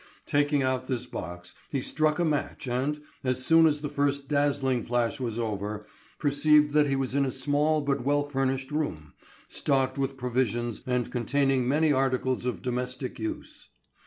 [0.25, 4.81] Taking out this box, he struck a match and, as soon as the first dazzling
[4.81, 5.85] flash was over,
[6.17, 9.13] perceived that he was in a small but well furnished room,
[9.47, 13.67] stocked with provisions and containing many articles of domestic use.